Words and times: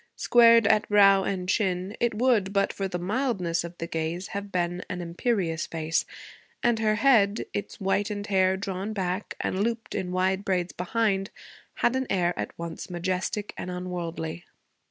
Squared 0.15 0.65
at 0.65 0.89
brow 0.89 1.21
and 1.23 1.47
chin, 1.47 1.95
it 1.99 2.15
would, 2.15 2.51
but 2.53 2.73
for 2.73 2.87
the 2.87 2.97
mildness 2.97 3.63
of 3.63 3.77
the 3.77 3.85
gaze, 3.85 4.29
have 4.29 4.51
been 4.51 4.83
an 4.89 4.99
imperious 4.99 5.67
face; 5.67 6.07
and 6.63 6.79
her 6.79 6.95
head, 6.95 7.45
its 7.53 7.75
whitened 7.75 8.25
hair 8.25 8.57
drawn 8.57 8.93
back 8.93 9.35
and 9.41 9.63
looped 9.63 9.93
in 9.93 10.11
wide 10.11 10.43
braids 10.43 10.73
behind, 10.73 11.29
had 11.85 11.95
an 11.95 12.07
air 12.09 12.33
at 12.35 12.49
once 12.57 12.89
majestic 12.89 13.53
and 13.57 13.69
unworldly. 13.69 14.43